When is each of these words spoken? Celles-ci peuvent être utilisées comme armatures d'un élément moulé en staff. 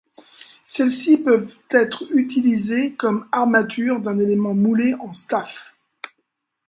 Celles-ci 0.63 1.17
peuvent 1.19 1.59
être 1.69 2.05
utilisées 2.09 2.93
comme 2.95 3.27
armatures 3.31 3.99
d'un 4.01 4.17
élément 4.17 4.55
moulé 4.55 4.95
en 4.95 5.13
staff. 5.13 5.75